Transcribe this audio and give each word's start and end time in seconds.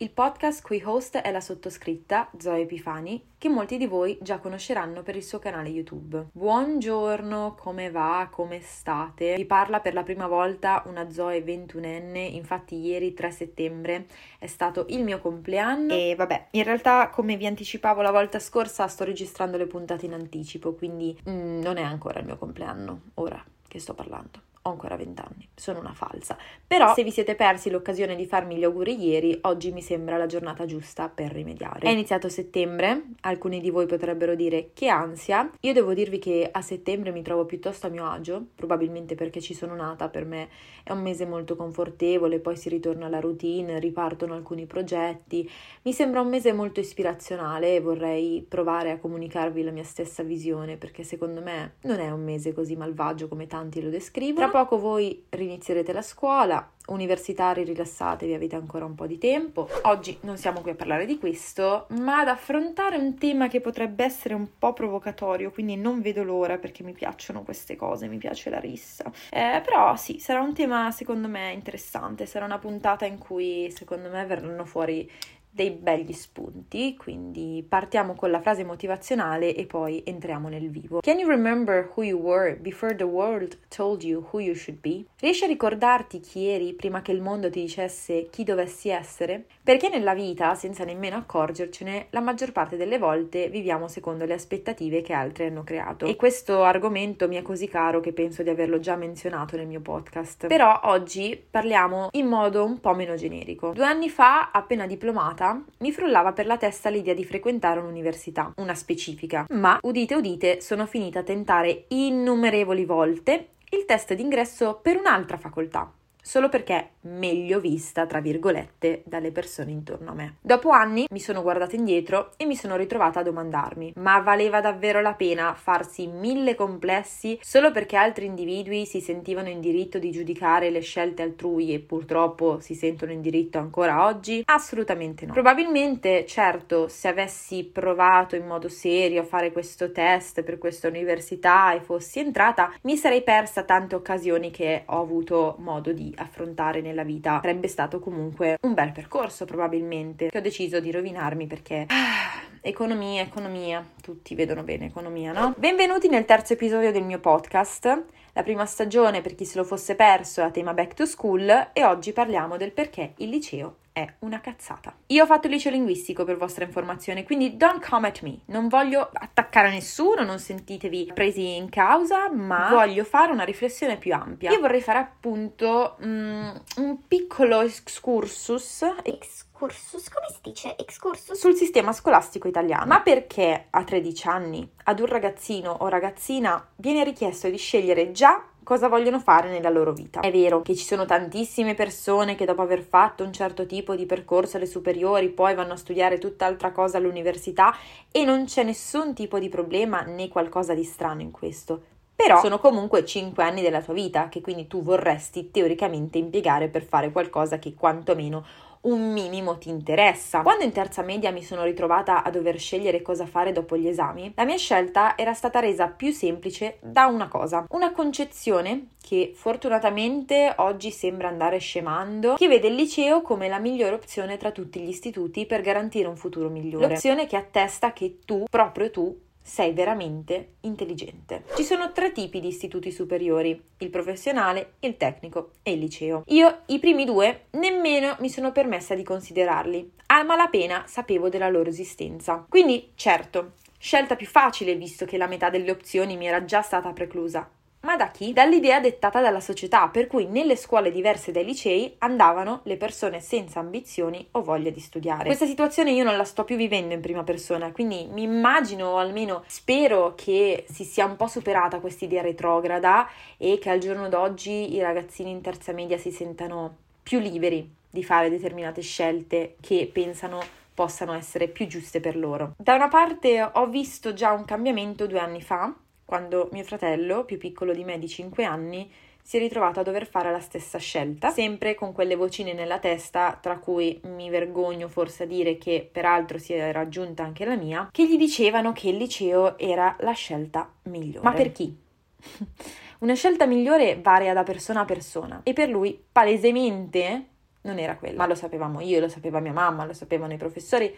il 0.00 0.10
podcast 0.10 0.62
cui 0.62 0.80
host 0.84 1.16
è 1.16 1.32
la 1.32 1.40
sottoscritta 1.40 2.30
Zoe 2.38 2.60
Epifani, 2.60 3.30
che 3.36 3.48
molti 3.48 3.76
di 3.76 3.86
voi 3.86 4.16
già 4.22 4.38
conosceranno 4.38 5.02
per 5.02 5.16
il 5.16 5.24
suo 5.24 5.40
canale 5.40 5.70
YouTube. 5.70 6.28
Buongiorno, 6.30 7.56
come 7.58 7.90
va? 7.90 8.28
Come 8.30 8.60
state? 8.60 9.34
Vi 9.34 9.44
parla 9.44 9.80
per 9.80 9.94
la 9.94 10.04
prima 10.04 10.28
volta 10.28 10.84
una 10.86 11.10
Zoe 11.10 11.42
21enne, 11.42 12.32
infatti 12.32 12.76
ieri 12.76 13.12
3 13.12 13.30
settembre 13.32 14.06
è 14.38 14.46
stato 14.46 14.86
il 14.90 15.02
mio 15.02 15.18
compleanno 15.18 15.92
e 15.92 16.14
vabbè, 16.16 16.48
in 16.52 16.62
realtà 16.62 17.10
come 17.10 17.36
vi 17.36 17.46
anticipavo 17.46 18.00
la 18.00 18.12
volta 18.12 18.38
scorsa 18.38 18.86
sto 18.86 19.02
registrando 19.02 19.56
le 19.56 19.66
puntate 19.66 20.06
in 20.06 20.12
anticipo, 20.12 20.74
quindi 20.74 21.18
mm, 21.28 21.60
non 21.60 21.76
è 21.76 21.82
ancora 21.82 22.20
il 22.20 22.26
mio 22.26 22.38
compleanno, 22.38 23.00
ora 23.14 23.44
che 23.66 23.80
sto 23.80 23.94
parlando 23.94 24.46
ho 24.68 24.72
ancora 24.72 24.96
20 24.96 25.22
anni, 25.22 25.48
sono 25.54 25.80
una 25.80 25.92
falsa. 25.92 26.36
Però 26.66 26.94
se 26.94 27.02
vi 27.02 27.10
siete 27.10 27.34
persi 27.34 27.70
l'occasione 27.70 28.14
di 28.14 28.26
farmi 28.26 28.56
gli 28.56 28.64
auguri 28.64 29.02
ieri, 29.02 29.38
oggi 29.42 29.72
mi 29.72 29.82
sembra 29.82 30.16
la 30.16 30.26
giornata 30.26 30.64
giusta 30.66 31.08
per 31.08 31.32
rimediare. 31.32 31.80
È 31.80 31.90
iniziato 31.90 32.28
settembre, 32.28 33.02
alcuni 33.22 33.60
di 33.60 33.70
voi 33.70 33.86
potrebbero 33.86 34.34
dire 34.34 34.70
che 34.74 34.88
ansia. 34.88 35.50
Io 35.60 35.72
devo 35.72 35.94
dirvi 35.94 36.18
che 36.18 36.48
a 36.50 36.60
settembre 36.60 37.10
mi 37.10 37.22
trovo 37.22 37.44
piuttosto 37.44 37.86
a 37.86 37.90
mio 37.90 38.08
agio, 38.08 38.46
probabilmente 38.54 39.14
perché 39.14 39.40
ci 39.40 39.54
sono 39.54 39.74
nata, 39.74 40.08
per 40.08 40.24
me 40.24 40.48
è 40.82 40.92
un 40.92 41.02
mese 41.02 41.26
molto 41.26 41.56
confortevole, 41.56 42.38
poi 42.38 42.56
si 42.56 42.68
ritorna 42.68 43.06
alla 43.06 43.20
routine, 43.20 43.78
ripartono 43.78 44.34
alcuni 44.34 44.66
progetti. 44.66 45.50
Mi 45.82 45.92
sembra 45.92 46.20
un 46.20 46.28
mese 46.28 46.52
molto 46.52 46.80
ispirazionale 46.80 47.74
e 47.74 47.80
vorrei 47.80 48.44
provare 48.46 48.90
a 48.90 48.98
comunicarvi 48.98 49.62
la 49.62 49.70
mia 49.70 49.84
stessa 49.84 50.22
visione 50.22 50.76
perché 50.76 51.02
secondo 51.02 51.40
me 51.40 51.74
non 51.82 51.98
è 52.00 52.10
un 52.10 52.22
mese 52.22 52.52
così 52.52 52.76
malvagio 52.76 53.28
come 53.28 53.46
tanti 53.46 53.82
lo 53.82 53.90
descrivono. 53.90 54.46
Poco 54.58 54.80
voi 54.80 55.24
rinizierete 55.28 55.92
la 55.92 56.02
scuola, 56.02 56.68
universitari 56.88 57.62
rilassatevi, 57.62 58.34
avete 58.34 58.56
ancora 58.56 58.84
un 58.84 58.96
po' 58.96 59.06
di 59.06 59.16
tempo. 59.16 59.68
Oggi 59.82 60.18
non 60.22 60.36
siamo 60.36 60.62
qui 60.62 60.72
a 60.72 60.74
parlare 60.74 61.06
di 61.06 61.16
questo, 61.16 61.86
ma 61.90 62.18
ad 62.18 62.26
affrontare 62.26 62.96
un 62.96 63.16
tema 63.16 63.46
che 63.46 63.60
potrebbe 63.60 64.02
essere 64.02 64.34
un 64.34 64.48
po' 64.58 64.72
provocatorio, 64.72 65.52
quindi 65.52 65.76
non 65.76 66.00
vedo 66.00 66.24
l'ora 66.24 66.58
perché 66.58 66.82
mi 66.82 66.90
piacciono 66.90 67.44
queste 67.44 67.76
cose, 67.76 68.08
mi 68.08 68.18
piace 68.18 68.50
la 68.50 68.58
rissa. 68.58 69.04
Eh, 69.30 69.62
però 69.64 69.94
sì, 69.94 70.18
sarà 70.18 70.40
un 70.40 70.54
tema 70.54 70.90
secondo 70.90 71.28
me 71.28 71.52
interessante, 71.52 72.26
sarà 72.26 72.44
una 72.44 72.58
puntata 72.58 73.04
in 73.04 73.18
cui 73.18 73.70
secondo 73.70 74.08
me 74.08 74.26
verranno 74.26 74.64
fuori 74.64 75.08
dei 75.50 75.70
begli 75.70 76.12
spunti, 76.12 76.96
quindi 76.96 77.64
partiamo 77.68 78.14
con 78.14 78.30
la 78.30 78.40
frase 78.40 78.64
motivazionale 78.64 79.54
e 79.54 79.66
poi 79.66 80.02
entriamo 80.04 80.48
nel 80.48 80.70
vivo. 80.70 81.00
Can 81.00 81.18
you 81.18 81.28
remember 81.28 81.90
who 81.94 82.02
you 82.02 82.18
were 82.18 82.54
before 82.56 82.94
the 82.94 83.04
world 83.04 83.58
told 83.68 84.02
you 84.02 84.26
who 84.30 84.40
you 84.40 84.54
should 84.54 84.80
be? 84.80 85.04
Riesci 85.18 85.44
a 85.44 85.48
ricordarti 85.48 86.20
chi 86.20 86.46
eri 86.46 86.74
prima 86.74 87.02
che 87.02 87.12
il 87.12 87.20
mondo 87.20 87.50
ti 87.50 87.60
dicesse 87.60 88.28
chi 88.30 88.44
dovessi 88.44 88.88
essere? 88.88 89.46
Perché 89.62 89.88
nella 89.88 90.14
vita, 90.14 90.54
senza 90.54 90.84
nemmeno 90.84 91.16
accorgercene, 91.16 92.06
la 92.10 92.20
maggior 92.20 92.52
parte 92.52 92.76
delle 92.76 92.98
volte 92.98 93.48
viviamo 93.48 93.88
secondo 93.88 94.24
le 94.24 94.34
aspettative 94.34 95.02
che 95.02 95.12
altri 95.12 95.46
hanno 95.46 95.64
creato. 95.64 96.06
E 96.06 96.16
questo 96.16 96.62
argomento 96.62 97.26
mi 97.26 97.36
è 97.36 97.42
così 97.42 97.68
caro 97.68 98.00
che 98.00 98.12
penso 98.12 98.42
di 98.42 98.50
averlo 98.50 98.78
già 98.78 98.96
menzionato 98.96 99.56
nel 99.56 99.66
mio 99.66 99.80
podcast. 99.80 100.46
Però 100.46 100.80
oggi 100.84 101.42
parliamo 101.50 102.08
in 102.12 102.26
modo 102.26 102.64
un 102.64 102.80
po' 102.80 102.94
meno 102.94 103.14
generico. 103.16 103.72
Due 103.72 103.84
anni 103.84 104.08
fa, 104.08 104.50
appena 104.52 104.86
diplomata, 104.86 105.47
mi 105.78 105.92
frullava 105.92 106.32
per 106.32 106.46
la 106.46 106.56
testa 106.56 106.88
l'idea 106.88 107.14
di 107.14 107.24
frequentare 107.24 107.80
un'università, 107.80 108.52
una 108.56 108.74
specifica, 108.74 109.46
ma 109.50 109.78
udite 109.82 110.14
udite 110.14 110.60
sono 110.60 110.86
finita 110.86 111.20
a 111.20 111.22
tentare 111.22 111.84
innumerevoli 111.88 112.84
volte 112.84 113.48
il 113.70 113.84
test 113.84 114.14
d'ingresso 114.14 114.80
per 114.82 114.96
un'altra 114.96 115.36
facoltà 115.36 115.92
solo 116.28 116.50
perché 116.50 116.90
meglio 117.02 117.58
vista, 117.58 118.04
tra 118.04 118.20
virgolette, 118.20 119.02
dalle 119.06 119.32
persone 119.32 119.70
intorno 119.70 120.10
a 120.10 120.14
me. 120.14 120.34
Dopo 120.42 120.68
anni 120.68 121.06
mi 121.10 121.20
sono 121.20 121.40
guardata 121.40 121.74
indietro 121.74 122.32
e 122.36 122.44
mi 122.44 122.54
sono 122.54 122.76
ritrovata 122.76 123.20
a 123.20 123.22
domandarmi: 123.22 123.94
ma 123.96 124.20
valeva 124.20 124.60
davvero 124.60 125.00
la 125.00 125.14
pena 125.14 125.54
farsi 125.54 126.06
mille 126.06 126.54
complessi 126.54 127.38
solo 127.40 127.70
perché 127.70 127.96
altri 127.96 128.26
individui 128.26 128.84
si 128.84 129.00
sentivano 129.00 129.48
in 129.48 129.60
diritto 129.60 129.98
di 129.98 130.10
giudicare 130.10 130.68
le 130.68 130.80
scelte 130.80 131.22
altrui 131.22 131.72
e 131.72 131.78
purtroppo 131.78 132.60
si 132.60 132.74
sentono 132.74 133.12
in 133.12 133.22
diritto 133.22 133.56
ancora 133.56 134.04
oggi? 134.04 134.42
Assolutamente 134.44 135.24
no. 135.24 135.32
Probabilmente, 135.32 136.26
certo, 136.26 136.88
se 136.88 137.08
avessi 137.08 137.64
provato 137.64 138.36
in 138.36 138.46
modo 138.46 138.68
serio 138.68 139.22
a 139.22 139.24
fare 139.24 139.50
questo 139.50 139.92
test 139.92 140.42
per 140.42 140.58
questa 140.58 140.88
università 140.88 141.72
e 141.72 141.80
fossi 141.80 142.18
entrata, 142.18 142.70
mi 142.82 142.98
sarei 142.98 143.22
persa 143.22 143.62
tante 143.62 143.94
occasioni 143.94 144.50
che 144.50 144.82
ho 144.84 145.00
avuto 145.00 145.56
modo 145.60 145.90
di 145.92 146.16
affrontare 146.18 146.80
nella 146.80 147.04
vita 147.04 147.40
sarebbe 147.42 147.68
stato 147.68 148.00
comunque 148.00 148.58
un 148.62 148.74
bel 148.74 148.92
percorso 148.92 149.44
probabilmente 149.44 150.28
che 150.28 150.38
ho 150.38 150.42
deciso 150.42 150.80
di 150.80 150.90
rovinarmi 150.90 151.46
perché 151.46 151.86
ah, 151.88 152.42
economia, 152.60 153.22
economia, 153.22 153.86
tutti 154.00 154.34
vedono 154.34 154.62
bene 154.62 154.86
economia, 154.86 155.32
no? 155.32 155.54
Benvenuti 155.56 156.08
nel 156.08 156.24
terzo 156.24 156.52
episodio 156.52 156.92
del 156.92 157.04
mio 157.04 157.18
podcast. 157.18 158.04
La 158.32 158.42
prima 158.42 158.66
stagione, 158.66 159.20
per 159.20 159.34
chi 159.34 159.44
se 159.44 159.58
lo 159.58 159.64
fosse 159.64 159.96
perso, 159.96 160.40
è 160.40 160.44
a 160.44 160.50
tema 160.50 160.74
back 160.74 160.94
to 160.94 161.06
school 161.06 161.70
e 161.72 161.84
oggi 161.84 162.12
parliamo 162.12 162.56
del 162.56 162.72
perché 162.72 163.14
il 163.16 163.30
liceo 163.30 163.76
è 163.98 164.14
una 164.20 164.40
cazzata. 164.40 164.94
Io 165.06 165.24
ho 165.24 165.26
fatto 165.26 165.46
il 165.46 165.54
liceo 165.54 165.72
linguistico 165.72 166.24
per 166.24 166.36
vostra 166.36 166.64
informazione, 166.64 167.24
quindi 167.24 167.56
don't 167.56 167.86
come 167.86 168.08
at 168.08 168.22
me. 168.22 168.40
Non 168.46 168.68
voglio 168.68 169.08
attaccare 169.12 169.70
nessuno, 169.70 170.22
non 170.22 170.38
sentitevi 170.38 171.10
presi 171.14 171.56
in 171.56 171.68
causa, 171.68 172.30
ma 172.30 172.68
voglio 172.70 173.04
fare 173.04 173.32
una 173.32 173.44
riflessione 173.44 173.96
più 173.96 174.14
ampia. 174.14 174.50
Io 174.50 174.60
vorrei 174.60 174.80
fare 174.80 174.98
appunto 174.98 175.96
um, 176.00 176.62
un 176.76 177.06
piccolo 177.06 177.60
excursus. 177.60 178.82
Excursus, 179.02 180.08
come 180.08 180.26
si 180.30 180.38
dice? 180.42 180.76
Excursus? 180.76 181.36
Sul 181.36 181.54
sistema 181.54 181.92
scolastico 181.92 182.46
italiano. 182.46 182.86
Ma 182.86 183.00
perché 183.00 183.66
a 183.70 183.82
13 183.82 184.28
anni 184.28 184.70
ad 184.84 185.00
un 185.00 185.06
ragazzino 185.06 185.70
o 185.70 185.88
ragazzina 185.88 186.68
viene 186.76 187.04
richiesto 187.04 187.48
di 187.48 187.56
scegliere 187.56 188.12
già 188.12 188.42
cosa 188.68 188.88
vogliono 188.88 189.18
fare 189.18 189.48
nella 189.48 189.70
loro 189.70 189.94
vita. 189.94 190.20
È 190.20 190.30
vero 190.30 190.60
che 190.60 190.76
ci 190.76 190.84
sono 190.84 191.06
tantissime 191.06 191.74
persone 191.74 192.34
che 192.34 192.44
dopo 192.44 192.60
aver 192.60 192.82
fatto 192.82 193.24
un 193.24 193.32
certo 193.32 193.64
tipo 193.64 193.96
di 193.96 194.04
percorso 194.04 194.58
alle 194.58 194.66
superiori 194.66 195.30
poi 195.30 195.54
vanno 195.54 195.72
a 195.72 195.76
studiare 195.76 196.18
tutt'altra 196.18 196.70
cosa 196.70 196.98
all'università 196.98 197.74
e 198.12 198.26
non 198.26 198.44
c'è 198.44 198.64
nessun 198.64 199.14
tipo 199.14 199.38
di 199.38 199.48
problema 199.48 200.02
né 200.02 200.28
qualcosa 200.28 200.74
di 200.74 200.84
strano 200.84 201.22
in 201.22 201.30
questo. 201.30 201.82
Però 202.14 202.40
sono 202.40 202.58
comunque 202.58 203.06
5 203.06 203.42
anni 203.42 203.62
della 203.62 203.80
tua 203.80 203.94
vita 203.94 204.28
che 204.28 204.42
quindi 204.42 204.66
tu 204.66 204.82
vorresti 204.82 205.50
teoricamente 205.50 206.18
impiegare 206.18 206.68
per 206.68 206.82
fare 206.82 207.10
qualcosa 207.10 207.58
che 207.58 207.72
quantomeno 207.72 208.44
un 208.82 209.12
minimo 209.12 209.58
ti 209.58 209.68
interessa. 209.68 210.42
Quando 210.42 210.64
in 210.64 210.72
terza 210.72 211.02
media 211.02 211.30
mi 211.30 211.42
sono 211.42 211.64
ritrovata 211.64 212.22
a 212.22 212.30
dover 212.30 212.58
scegliere 212.58 213.02
cosa 213.02 213.26
fare 213.26 213.52
dopo 213.52 213.76
gli 213.76 213.88
esami, 213.88 214.32
la 214.34 214.44
mia 214.44 214.56
scelta 214.56 215.16
era 215.16 215.34
stata 215.34 215.60
resa 215.60 215.88
più 215.88 216.12
semplice 216.12 216.78
da 216.80 217.06
una 217.06 217.28
cosa, 217.28 217.66
una 217.70 217.92
concezione 217.92 218.88
che 219.00 219.32
fortunatamente 219.34 220.52
oggi 220.56 220.90
sembra 220.90 221.28
andare 221.28 221.58
scemando, 221.58 222.34
che 222.34 222.48
vede 222.48 222.68
il 222.68 222.74
liceo 222.74 223.22
come 223.22 223.48
la 223.48 223.58
migliore 223.58 223.94
opzione 223.94 224.36
tra 224.36 224.50
tutti 224.50 224.80
gli 224.80 224.88
istituti 224.88 225.46
per 225.46 225.62
garantire 225.62 226.08
un 226.08 226.16
futuro 226.16 226.48
migliore. 226.48 226.88
L'opzione 226.88 227.26
che 227.26 227.36
attesta 227.36 227.92
che 227.92 228.18
tu, 228.24 228.44
proprio 228.50 228.90
tu, 228.90 229.18
sei 229.48 229.72
veramente 229.72 230.56
intelligente. 230.60 231.44
Ci 231.56 231.64
sono 231.64 231.90
tre 231.92 232.12
tipi 232.12 232.38
di 232.38 232.48
istituti 232.48 232.92
superiori, 232.92 233.60
il 233.78 233.90
professionale, 233.90 234.74
il 234.80 234.98
tecnico 234.98 235.52
e 235.62 235.72
il 235.72 235.78
liceo. 235.78 236.22
Io 236.26 236.60
i 236.66 236.78
primi 236.78 237.06
due 237.06 237.46
nemmeno 237.52 238.14
mi 238.20 238.28
sono 238.28 238.52
permessa 238.52 238.94
di 238.94 239.02
considerarli, 239.02 239.92
a 240.06 240.22
malapena 240.22 240.84
sapevo 240.86 241.30
della 241.30 241.48
loro 241.48 241.70
esistenza. 241.70 242.44
Quindi, 242.48 242.92
certo, 242.94 243.52
Scelta 243.80 244.16
più 244.16 244.26
facile 244.26 244.74
visto 244.74 245.04
che 245.04 245.16
la 245.16 245.28
metà 245.28 245.50
delle 245.50 245.70
opzioni 245.70 246.16
mi 246.16 246.26
era 246.26 246.44
già 246.44 246.62
stata 246.62 246.92
preclusa. 246.92 247.48
Ma 247.80 247.96
da 247.96 248.08
chi? 248.08 248.32
Dall'idea 248.32 248.80
dettata 248.80 249.20
dalla 249.20 249.40
società, 249.40 249.88
per 249.88 250.08
cui 250.08 250.26
nelle 250.26 250.56
scuole 250.56 250.90
diverse 250.90 251.30
dai 251.30 251.44
licei 251.44 251.94
andavano 251.98 252.60
le 252.64 252.76
persone 252.76 253.20
senza 253.20 253.60
ambizioni 253.60 254.26
o 254.32 254.42
voglia 254.42 254.70
di 254.70 254.80
studiare. 254.80 255.24
Questa 255.24 255.46
situazione 255.46 255.92
io 255.92 256.04
non 256.04 256.16
la 256.16 256.24
sto 256.24 256.44
più 256.44 256.56
vivendo 256.56 256.94
in 256.94 257.00
prima 257.00 257.22
persona, 257.22 257.70
quindi 257.70 258.08
mi 258.10 258.22
immagino, 258.22 258.88
o 258.88 258.96
almeno 258.98 259.44
spero 259.46 260.14
che 260.16 260.64
si 260.68 260.84
sia 260.84 261.04
un 261.04 261.16
po' 261.16 261.28
superata 261.28 261.78
questa 261.78 262.04
idea 262.04 262.20
retrograda 262.20 263.08
e 263.36 263.58
che 263.58 263.70
al 263.70 263.78
giorno 263.78 264.08
d'oggi 264.08 264.74
i 264.74 264.80
ragazzini 264.80 265.30
in 265.30 265.40
terza 265.40 265.72
media 265.72 265.98
si 265.98 266.10
sentano 266.10 266.76
più 267.02 267.20
liberi 267.20 267.76
di 267.90 268.02
fare 268.04 268.28
determinate 268.28 268.82
scelte 268.82 269.56
che 269.60 269.88
pensano 269.90 270.40
possano 270.74 271.12
essere 271.14 271.48
più 271.48 271.66
giuste 271.66 271.98
per 272.00 272.16
loro. 272.16 272.54
Da 272.56 272.74
una 272.74 272.88
parte 272.88 273.40
ho 273.40 273.66
visto 273.66 274.12
già 274.12 274.30
un 274.32 274.44
cambiamento 274.44 275.06
due 275.06 275.18
anni 275.18 275.42
fa, 275.42 275.74
quando 276.08 276.48
mio 276.52 276.64
fratello, 276.64 277.26
più 277.26 277.36
piccolo 277.36 277.74
di 277.74 277.84
me 277.84 277.98
di 277.98 278.08
5 278.08 278.42
anni, 278.42 278.90
si 279.20 279.36
è 279.36 279.40
ritrovato 279.40 279.80
a 279.80 279.82
dover 279.82 280.06
fare 280.06 280.30
la 280.30 280.40
stessa 280.40 280.78
scelta, 280.78 281.28
sempre 281.28 281.74
con 281.74 281.92
quelle 281.92 282.16
vocine 282.16 282.54
nella 282.54 282.78
testa, 282.78 283.38
tra 283.38 283.58
cui 283.58 284.00
mi 284.04 284.30
vergogno 284.30 284.88
forse 284.88 285.24
a 285.24 285.26
dire 285.26 285.58
che 285.58 285.86
peraltro 285.92 286.38
si 286.38 286.54
è 286.54 286.72
raggiunta 286.72 287.24
anche 287.24 287.44
la 287.44 287.56
mia, 287.56 287.90
che 287.92 288.08
gli 288.08 288.16
dicevano 288.16 288.72
che 288.72 288.88
il 288.88 288.96
liceo 288.96 289.58
era 289.58 289.94
la 290.00 290.12
scelta 290.12 290.72
migliore. 290.84 291.28
Ma 291.28 291.34
per 291.34 291.52
chi? 291.52 291.76
Una 293.00 293.14
scelta 293.14 293.44
migliore 293.44 294.00
varia 294.00 294.32
da 294.32 294.44
persona 294.44 294.80
a 294.80 294.84
persona 294.86 295.40
e 295.42 295.52
per 295.52 295.68
lui 295.68 296.02
palesemente 296.10 297.26
non 297.60 297.78
era 297.78 297.98
quella. 297.98 298.16
Ma 298.16 298.26
lo 298.26 298.34
sapevamo 298.34 298.80
io, 298.80 298.98
lo 298.98 299.08
sapeva 299.08 299.40
mia 299.40 299.52
mamma, 299.52 299.84
lo 299.84 299.92
sapevano 299.92 300.32
i 300.32 300.38
professori, 300.38 300.90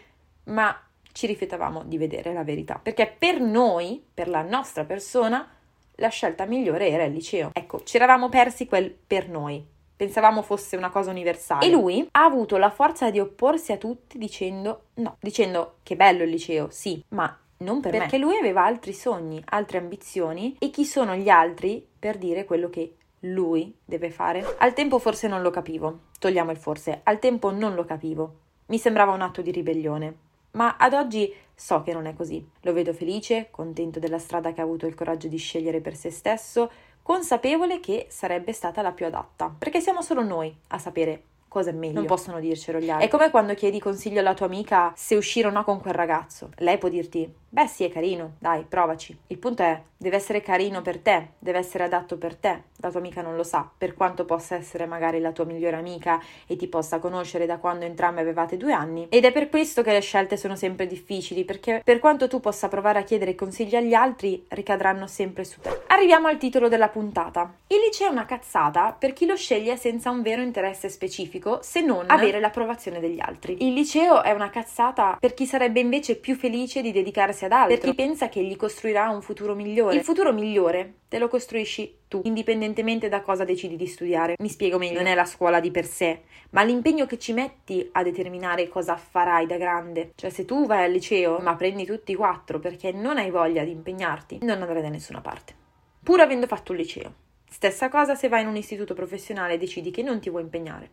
ma 0.45 0.73
ci 1.13 1.27
rifiutavamo 1.27 1.85
di 1.85 1.99
vedere 1.99 2.33
la 2.33 2.45
verità, 2.45 2.81
perché 2.83 3.15
per 3.19 3.41
noi, 3.41 4.03
per 4.13 4.29
la 4.29 4.43
nostra 4.43 4.85
persona, 4.85 5.49
la 5.97 6.09
scelta 6.09 6.47
migliore 6.47 6.89
era 6.89 7.05
il 7.05 7.13
liceo. 7.13 7.51
Ecco, 7.53 7.83
ci 7.85 7.97
eravamo 7.97 8.29
persi 8.29 8.67
quel 8.67 8.91
per 8.91 9.29
noi. 9.29 9.65
Pensavamo 9.95 10.41
fosse 10.41 10.77
una 10.77 10.89
cosa 10.89 11.11
universale. 11.11 11.67
E 11.67 11.71
lui 11.71 12.09
ha 12.13 12.25
avuto 12.25 12.57
la 12.57 12.71
forza 12.71 13.11
di 13.11 13.21
opporsi 13.21 13.73
a 13.73 13.77
tutti 13.77 14.17
dicendo 14.17 14.85
no, 14.95 15.19
dicendo 15.21 15.77
che 15.83 15.95
bello 15.95 16.23
il 16.23 16.31
liceo, 16.31 16.71
sì, 16.71 17.05
ma 17.09 17.39
non 17.59 17.81
per 17.81 17.91
perché 17.91 17.99
me. 17.99 18.11
Perché 18.11 18.19
lui 18.19 18.37
aveva 18.39 18.65
altri 18.65 18.95
sogni, 18.95 19.43
altre 19.51 19.77
ambizioni 19.77 20.57
e 20.59 20.71
chi 20.71 20.87
sono 20.87 21.15
gli 21.15 21.29
altri 21.29 21.87
per 21.99 22.17
dire 22.17 22.47
quello 22.47 22.71
che 22.71 22.95
lui 23.21 23.77
deve 23.85 24.11
fare? 24.11 24.57
Al 24.61 24.73
tempo 24.73 24.99
forse 24.99 25.29
non 25.29 25.43
lo 25.43 25.51
capivo, 25.51 26.05
togliamo 26.19 26.51
il 26.51 26.57
forse, 26.57 27.01
al 27.03 27.19
tempo 27.19 27.51
non 27.51 27.75
lo 27.75 27.85
capivo. 27.85 28.37
Mi 28.69 28.79
sembrava 28.79 29.13
un 29.13 29.21
atto 29.21 29.43
di 29.43 29.51
ribellione 29.51 30.29
ma 30.53 30.77
ad 30.79 30.93
oggi 30.93 31.33
so 31.55 31.83
che 31.83 31.93
non 31.93 32.07
è 32.07 32.15
così. 32.15 32.47
Lo 32.63 32.73
vedo 32.73 32.93
felice, 32.93 33.49
contento 33.51 33.99
della 33.99 34.19
strada 34.19 34.53
che 34.53 34.61
ha 34.61 34.65
avuto 34.65 34.87
il 34.87 34.95
coraggio 34.95 35.29
di 35.29 35.37
scegliere 35.37 35.81
per 35.81 35.95
se 35.95 36.11
stesso, 36.11 36.71
consapevole 37.03 37.81
che 37.81 38.07
sarebbe 38.09 38.53
stata 38.53 38.83
la 38.83 38.93
più 38.93 39.07
adatta, 39.07 39.55
perché 39.57 39.81
siamo 39.81 40.03
solo 40.03 40.23
noi 40.23 40.55
a 40.69 40.79
sapere 40.79 41.25
cosa 41.49 41.71
è 41.71 41.73
meglio. 41.73 41.95
Non 41.95 42.07
possono 42.07 42.39
dircelo 42.39 42.79
gli 42.79 42.89
altri. 42.89 43.07
È 43.07 43.11
come 43.11 43.31
quando 43.31 43.55
chiedi 43.55 43.81
consiglio 43.81 44.21
alla 44.21 44.35
tua 44.35 44.47
amica 44.47 44.93
se 44.97 45.17
uscire 45.17 45.49
o 45.49 45.51
no 45.51 45.65
con 45.65 45.81
quel 45.81 45.95
ragazzo. 45.95 46.51
Lei 46.59 46.79
può 46.79 46.89
dirti: 46.89 47.31
Beh, 47.49 47.67
sì, 47.67 47.85
è 47.85 47.91
carino, 47.91 48.35
dai, 48.39 48.65
provaci. 48.65 49.19
Il 49.27 49.39
punto 49.39 49.63
è, 49.63 49.83
deve 50.03 50.17
essere 50.17 50.41
carino 50.41 50.81
per 50.81 50.99
te, 50.99 51.33
deve 51.39 51.59
essere 51.59 51.85
adatto 51.85 52.17
per 52.17 52.35
te. 52.35 52.63
La 52.77 52.91
tua 52.91 53.01
amica 53.01 53.21
non 53.21 53.37
lo 53.37 53.43
sa, 53.43 53.71
per 53.77 53.93
quanto 53.93 54.25
possa 54.25 54.55
essere 54.55 54.87
magari 54.87 55.21
la 55.21 55.31
tua 55.31 55.45
migliore 55.45 55.77
amica 55.77 56.19
e 56.47 56.57
ti 56.57 56.69
possa 56.69 56.99
conoscere 56.99 57.45
da 57.45 57.59
quando 57.59 57.85
entrambi 57.85 58.21
avevate 58.21 58.57
due 58.57 58.73
anni. 58.73 59.09
Ed 59.11 59.27
è 59.27 59.33
per 59.33 59.51
questo 59.51 59.83
che 59.83 59.93
le 59.93 60.01
scelte 60.01 60.39
sono 60.39 60.57
sempre 60.57 60.87
difficili, 60.87 61.45
perché 61.45 61.83
per 61.85 61.99
quanto 61.99 62.29
tu 62.29 62.41
possa 62.41 62.69
provare 62.69 62.99
a 62.99 63.03
chiedere 63.03 63.35
consigli 63.35 63.77
agli 63.77 63.93
altri, 63.93 64.43
ricadranno 64.49 65.07
sempre 65.07 65.45
su 65.45 65.61
te. 65.61 65.83
Arriviamo 65.89 66.29
al 66.29 66.39
titolo 66.39 66.69
della 66.69 66.89
puntata. 66.89 67.53
Il 67.67 67.81
liceo 67.85 68.09
è 68.09 68.11
una 68.11 68.25
cazzata 68.25 68.97
per 68.99 69.13
chi 69.13 69.27
lo 69.27 69.37
sceglie 69.37 69.77
senza 69.77 70.09
un 70.09 70.23
vero 70.23 70.41
interesse 70.41 70.89
specifico, 70.89 71.59
se 71.61 71.83
non 71.83 72.07
avere 72.09 72.41
l'approvazione 72.41 73.01
degli 73.01 73.21
altri. 73.21 73.67
Il 73.67 73.75
liceo 73.75 74.23
è 74.23 74.31
una 74.31 74.49
cazzata 74.49 75.19
per 75.21 75.35
chi 75.35 75.45
sarebbe 75.45 75.81
invece 75.81 76.17
più 76.17 76.37
felice 76.37 76.81
di 76.81 76.91
dedicarsi 76.91 77.45
ad 77.45 77.53
altro, 77.53 77.77
per 77.77 77.85
chi 77.85 77.95
pensa 77.95 78.31
che 78.31 78.43
gli 78.43 78.57
costruirà 78.57 79.11
un 79.11 79.21
futuro 79.21 79.55
migliore. 79.55 79.89
Il 79.93 80.03
futuro 80.03 80.33
migliore 80.33 80.95
te 81.09 81.19
lo 81.19 81.29
costruisci 81.29 81.99
tu, 82.09 82.21
indipendentemente 82.25 83.09
da 83.09 83.21
cosa 83.21 83.45
decidi 83.45 83.77
di 83.77 83.87
studiare. 83.87 84.35
Mi 84.39 84.49
spiego 84.49 84.79
meglio, 84.79 84.99
non 84.99 85.07
è 85.07 85.15
la 85.15 85.25
scuola 85.25 85.61
di 85.61 85.71
per 85.71 85.87
sé, 85.87 86.23
ma 86.51 86.63
l'impegno 86.63 87.07
che 87.07 87.19
ci 87.19 87.33
metti 87.33 87.89
a 87.93 88.03
determinare 88.03 88.69
cosa 88.69 88.97
farai 88.97 89.47
da 89.47 89.57
grande. 89.57 90.13
Cioè, 90.15 90.31
se 90.31 90.45
tu 90.45 90.67
vai 90.67 90.85
al 90.85 90.93
liceo, 90.93 91.39
ma 91.39 91.55
prendi 91.57 91.85
tutti 91.85 92.13
i 92.13 92.17
quattro 92.17 92.59
perché 92.59 92.93
non 92.93 93.19
hai 93.19 93.31
voglia 93.31 93.65
di 93.65 93.71
impegnarti, 93.71 94.39
non 94.43 94.61
andrai 94.61 94.83
da 94.83 94.89
nessuna 94.89 95.21
parte. 95.21 95.55
Pur 96.03 96.21
avendo 96.21 96.47
fatto 96.47 96.73
un 96.73 96.79
liceo. 96.79 97.15
Stessa 97.49 97.89
cosa 97.89 98.15
se 98.15 98.29
vai 98.29 98.43
in 98.43 98.49
un 98.49 98.57
istituto 98.57 98.95
professionale 98.95 99.55
e 99.55 99.59
decidi 99.59 99.91
che 99.91 100.03
non 100.03 100.21
ti 100.21 100.31
vuoi 100.31 100.43
impegnare. 100.43 100.91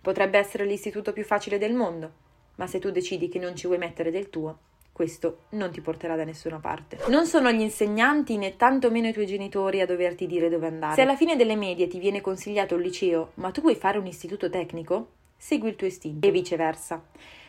Potrebbe 0.00 0.38
essere 0.38 0.64
l'istituto 0.64 1.12
più 1.12 1.24
facile 1.24 1.58
del 1.58 1.74
mondo, 1.74 2.12
ma 2.56 2.66
se 2.66 2.78
tu 2.78 2.90
decidi 2.90 3.28
che 3.28 3.38
non 3.38 3.56
ci 3.56 3.66
vuoi 3.66 3.78
mettere 3.78 4.10
del 4.10 4.30
tuo, 4.30 4.58
questo 4.98 5.42
non 5.50 5.70
ti 5.70 5.80
porterà 5.80 6.16
da 6.16 6.24
nessuna 6.24 6.58
parte. 6.58 6.98
Non 7.06 7.24
sono 7.24 7.52
gli 7.52 7.60
insegnanti 7.60 8.36
né 8.36 8.56
tantomeno 8.56 9.06
i 9.06 9.12
tuoi 9.12 9.26
genitori 9.26 9.80
a 9.80 9.86
doverti 9.86 10.26
dire 10.26 10.48
dove 10.48 10.66
andare. 10.66 10.96
Se 10.96 11.02
alla 11.02 11.14
fine 11.14 11.36
delle 11.36 11.54
medie 11.54 11.86
ti 11.86 12.00
viene 12.00 12.20
consigliato 12.20 12.74
il 12.74 12.82
liceo, 12.82 13.30
ma 13.34 13.52
tu 13.52 13.60
vuoi 13.60 13.76
fare 13.76 13.98
un 13.98 14.06
istituto 14.06 14.50
tecnico, 14.50 15.10
segui 15.36 15.68
il 15.68 15.76
tuo 15.76 15.86
istinto 15.86 16.26
e 16.26 16.32
viceversa. 16.32 17.00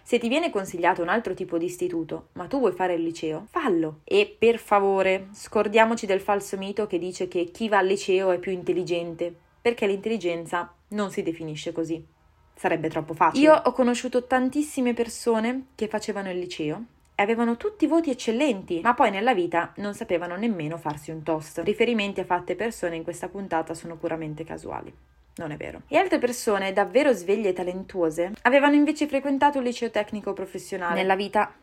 Se 0.03 0.19
ti 0.19 0.27
viene 0.27 0.51
consigliato 0.51 1.01
un 1.01 1.09
altro 1.09 1.33
tipo 1.33 1.57
di 1.57 1.65
istituto, 1.65 2.27
ma 2.33 2.45
tu 2.45 2.59
vuoi 2.59 2.71
fare 2.71 2.93
il 2.93 3.01
liceo, 3.01 3.47
fallo. 3.49 4.01
E 4.03 4.31
per 4.37 4.59
favore, 4.59 5.29
scordiamoci 5.31 6.05
del 6.05 6.21
falso 6.21 6.55
mito 6.55 6.85
che 6.85 6.99
dice 6.99 7.27
che 7.27 7.45
chi 7.45 7.67
va 7.67 7.79
al 7.79 7.87
liceo 7.87 8.29
è 8.29 8.37
più 8.37 8.51
intelligente, 8.51 9.35
perché 9.59 9.87
l'intelligenza 9.87 10.71
non 10.89 11.09
si 11.09 11.23
definisce 11.23 11.71
così. 11.71 12.05
Sarebbe 12.53 12.89
troppo 12.89 13.15
facile. 13.15 13.43
Io 13.43 13.55
ho 13.55 13.71
conosciuto 13.71 14.27
tantissime 14.27 14.93
persone 14.93 15.69
che 15.73 15.87
facevano 15.87 16.29
il 16.29 16.37
liceo 16.37 16.83
avevano 17.21 17.57
tutti 17.57 17.87
voti 17.87 18.09
eccellenti, 18.09 18.81
ma 18.81 18.93
poi 18.93 19.11
nella 19.11 19.33
vita 19.33 19.73
non 19.77 19.93
sapevano 19.93 20.35
nemmeno 20.35 20.77
farsi 20.77 21.11
un 21.11 21.23
toast. 21.23 21.61
Riferimenti 21.63 22.19
a 22.19 22.25
fatte 22.25 22.55
persone 22.55 22.95
in 22.95 23.03
questa 23.03 23.27
puntata 23.27 23.73
sono 23.73 23.95
puramente 23.95 24.43
casuali. 24.43 24.93
Non 25.35 25.51
è 25.51 25.57
vero. 25.57 25.81
E 25.87 25.97
altre 25.97 26.17
persone 26.17 26.73
davvero 26.73 27.13
sveglie 27.13 27.49
e 27.49 27.53
talentuose 27.53 28.33
avevano 28.41 28.75
invece 28.75 29.07
frequentato 29.07 29.59
il 29.59 29.63
liceo 29.65 29.89
tecnico 29.89 30.33
professionale. 30.33 30.95
Nella 30.95 31.15
vita 31.15 31.53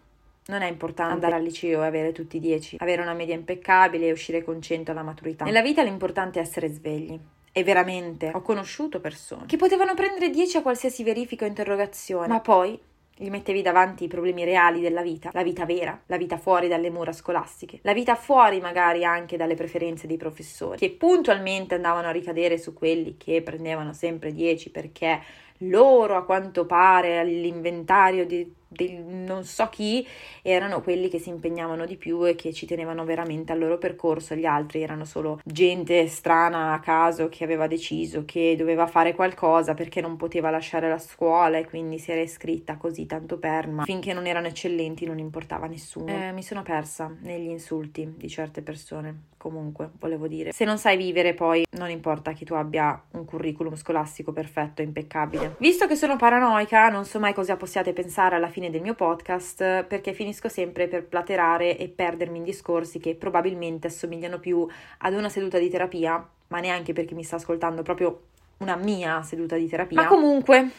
non 0.46 0.62
è 0.62 0.68
importante 0.68 1.12
andare 1.12 1.34
al 1.34 1.42
liceo 1.42 1.82
e 1.82 1.86
avere 1.86 2.12
tutti 2.12 2.36
i 2.36 2.40
10, 2.40 2.76
avere 2.78 3.02
una 3.02 3.14
media 3.14 3.34
impeccabile 3.34 4.06
e 4.06 4.12
uscire 4.12 4.44
con 4.44 4.62
100 4.62 4.92
alla 4.92 5.02
maturità. 5.02 5.44
Nella 5.44 5.62
vita 5.62 5.82
l'importante 5.82 6.38
è 6.38 6.42
essere 6.42 6.68
svegli. 6.68 7.18
E 7.52 7.64
veramente 7.64 8.30
ho 8.34 8.42
conosciuto 8.42 9.00
persone 9.00 9.46
che 9.46 9.56
potevano 9.56 9.94
prendere 9.94 10.28
10 10.28 10.58
a 10.58 10.62
qualsiasi 10.62 11.02
verifica 11.02 11.46
o 11.46 11.48
interrogazione, 11.48 12.26
ma 12.26 12.40
poi 12.40 12.78
gli 13.18 13.30
mettevi 13.30 13.62
davanti 13.62 14.04
i 14.04 14.08
problemi 14.08 14.44
reali 14.44 14.80
della 14.80 15.00
vita, 15.00 15.30
la 15.32 15.42
vita 15.42 15.64
vera, 15.64 15.98
la 16.06 16.18
vita 16.18 16.36
fuori 16.36 16.68
dalle 16.68 16.90
mura 16.90 17.12
scolastiche, 17.12 17.78
la 17.82 17.94
vita 17.94 18.14
fuori 18.14 18.60
magari 18.60 19.04
anche 19.04 19.38
dalle 19.38 19.54
preferenze 19.54 20.06
dei 20.06 20.18
professori, 20.18 20.76
che 20.76 20.90
puntualmente 20.90 21.74
andavano 21.74 22.08
a 22.08 22.12
ricadere 22.12 22.58
su 22.58 22.74
quelli 22.74 23.16
che 23.16 23.40
prendevano 23.42 23.94
sempre 23.94 24.32
10 24.32 24.70
perché 24.70 25.22
loro 25.60 26.16
a 26.16 26.24
quanto 26.24 26.66
pare 26.66 27.18
all'inventario 27.18 28.26
di 28.26 28.52
del 28.68 29.02
non 29.02 29.44
so 29.44 29.68
chi 29.68 30.06
erano 30.42 30.82
quelli 30.82 31.08
che 31.08 31.18
si 31.18 31.28
impegnavano 31.28 31.86
di 31.86 31.96
più 31.96 32.26
e 32.26 32.34
che 32.34 32.52
ci 32.52 32.66
tenevano 32.66 33.04
veramente 33.04 33.52
al 33.52 33.58
loro 33.58 33.78
percorso, 33.78 34.34
gli 34.34 34.44
altri 34.44 34.82
erano 34.82 35.04
solo 35.04 35.40
gente 35.44 36.06
strana 36.08 36.72
a 36.72 36.80
caso 36.80 37.28
che 37.28 37.44
aveva 37.44 37.66
deciso 37.66 38.24
che 38.24 38.54
doveva 38.56 38.86
fare 38.86 39.14
qualcosa 39.14 39.74
perché 39.74 40.00
non 40.00 40.16
poteva 40.16 40.50
lasciare 40.50 40.88
la 40.88 40.98
scuola 40.98 41.58
e 41.58 41.64
quindi 41.64 41.98
si 41.98 42.10
era 42.10 42.20
iscritta 42.20 42.76
così 42.76 43.06
tanto 43.06 43.38
per, 43.38 43.68
ma 43.68 43.84
finché 43.84 44.12
non 44.12 44.26
erano 44.26 44.46
eccellenti 44.46 45.06
non 45.06 45.18
importava 45.18 45.66
a 45.66 45.68
nessuno. 45.68 46.06
Eh, 46.06 46.32
mi 46.32 46.42
sono 46.42 46.62
persa 46.62 47.14
negli 47.20 47.48
insulti 47.48 48.14
di 48.16 48.28
certe 48.28 48.62
persone. 48.62 49.34
Comunque, 49.46 49.90
volevo 50.00 50.26
dire, 50.26 50.50
se 50.50 50.64
non 50.64 50.76
sai 50.76 50.96
vivere 50.96 51.32
poi 51.32 51.64
non 51.78 51.88
importa 51.88 52.32
che 52.32 52.44
tu 52.44 52.54
abbia 52.54 53.00
un 53.12 53.24
curriculum 53.24 53.76
scolastico 53.76 54.32
perfetto, 54.32 54.82
impeccabile. 54.82 55.54
Visto 55.58 55.86
che 55.86 55.94
sono 55.94 56.16
paranoica, 56.16 56.88
non 56.88 57.04
so 57.04 57.20
mai 57.20 57.32
cosa 57.32 57.54
possiate 57.54 57.92
pensare 57.92 58.34
alla 58.34 58.48
fine 58.48 58.70
del 58.70 58.80
mio 58.80 58.94
podcast 58.94 59.84
perché 59.84 60.14
finisco 60.14 60.48
sempre 60.48 60.88
per 60.88 61.04
platerare 61.04 61.78
e 61.78 61.86
perdermi 61.86 62.38
in 62.38 62.42
discorsi 62.42 62.98
che 62.98 63.14
probabilmente 63.14 63.86
assomigliano 63.86 64.40
più 64.40 64.66
ad 64.98 65.14
una 65.14 65.28
seduta 65.28 65.60
di 65.60 65.70
terapia, 65.70 66.28
ma 66.48 66.58
neanche 66.58 66.92
perché 66.92 67.14
mi 67.14 67.22
sta 67.22 67.36
ascoltando 67.36 67.82
proprio 67.82 68.22
una 68.56 68.74
mia 68.74 69.22
seduta 69.22 69.54
di 69.54 69.68
terapia. 69.68 70.02
Ma 70.02 70.08
comunque, 70.08 70.70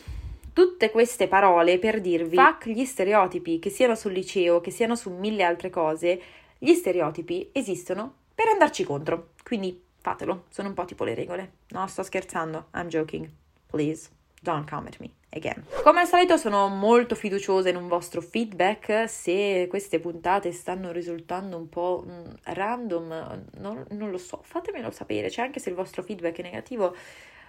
tutte 0.51 0.91
queste 0.91 1.29
parole 1.29 1.79
per 1.79 2.01
dirvi 2.01 2.35
fuck 2.35 2.67
gli 2.67 2.83
stereotipi, 2.83 3.59
che 3.59 3.69
siano 3.69 3.95
sul 3.95 4.11
liceo, 4.11 4.59
che 4.59 4.71
siano 4.71 4.97
su 4.97 5.09
mille 5.09 5.43
altre 5.43 5.69
cose, 5.69 6.21
gli 6.57 6.73
stereotipi 6.73 7.47
esistono 7.53 8.16
per 8.37 8.49
andarci 8.49 8.83
contro. 8.83 9.31
Quindi 9.43 9.83
fatelo, 9.99 10.43
sono 10.49 10.67
un 10.67 10.75
po' 10.75 10.85
tipo 10.85 11.03
le 11.03 11.15
regole. 11.15 11.53
No, 11.69 11.87
sto 11.87 12.03
scherzando, 12.03 12.67
I'm 12.75 12.87
joking. 12.87 13.27
Please. 13.65 14.09
don't 14.41 14.69
come 14.69 14.87
at 14.87 14.97
me 14.99 15.11
again. 15.29 15.65
Come 15.83 16.01
al 16.01 16.07
solito 16.07 16.37
sono 16.37 16.67
molto 16.67 17.15
fiduciosa 17.15 17.69
in 17.69 17.75
un 17.75 17.87
vostro 17.87 18.21
feedback, 18.21 19.09
se 19.09 19.67
queste 19.69 19.99
puntate 19.99 20.51
stanno 20.51 20.91
risultando 20.91 21.57
un 21.57 21.69
po' 21.69 22.05
mm, 22.07 22.33
random, 22.43 23.43
non, 23.57 23.85
non 23.89 24.11
lo 24.11 24.17
so, 24.17 24.39
fatemelo 24.43 24.91
sapere, 24.91 25.29
cioè 25.29 25.45
anche 25.45 25.59
se 25.59 25.69
il 25.69 25.75
vostro 25.75 26.01
feedback 26.03 26.37
è 26.37 26.43
negativo 26.43 26.95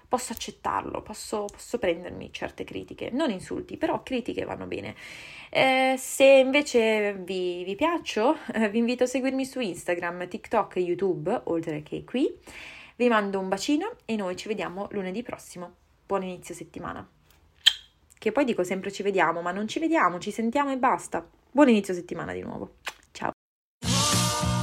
posso 0.08 0.32
accettarlo, 0.32 1.02
posso, 1.02 1.44
posso, 1.44 1.78
prendermi 1.78 2.32
certe 2.32 2.64
critiche, 2.64 3.10
non 3.10 3.30
insulti, 3.30 3.76
però 3.76 4.02
critiche 4.02 4.44
vanno 4.44 4.66
bene. 4.66 4.94
Eh, 5.50 5.96
se 5.98 6.24
invece 6.24 7.14
vi, 7.14 7.62
vi 7.64 7.76
piaccio, 7.76 8.38
eh, 8.54 8.70
vi 8.70 8.78
invito 8.78 9.04
a 9.04 9.06
seguirmi 9.06 9.44
su 9.44 9.60
Instagram, 9.60 10.26
TikTok 10.26 10.76
e 10.76 10.80
YouTube, 10.80 11.40
oltre 11.44 11.82
che 11.82 12.04
qui. 12.04 12.34
Vi 12.96 13.08
mando 13.08 13.38
un 13.38 13.48
bacino 13.48 13.96
e 14.06 14.16
noi 14.16 14.34
ci 14.34 14.48
vediamo 14.48 14.88
lunedì 14.90 15.22
prossimo. 15.22 15.74
Buon 16.04 16.24
inizio 16.24 16.54
settimana. 16.54 17.06
Che 18.18 18.32
poi 18.32 18.44
dico 18.44 18.64
sempre 18.64 18.90
ci 18.90 19.04
vediamo, 19.04 19.42
ma 19.42 19.52
non 19.52 19.68
ci 19.68 19.78
vediamo, 19.78 20.18
ci 20.18 20.32
sentiamo 20.32 20.72
e 20.72 20.78
basta. 20.78 21.24
Buon 21.50 21.68
inizio 21.68 21.94
settimana 21.94 22.32
di 22.32 22.40
nuovo. 22.40 22.76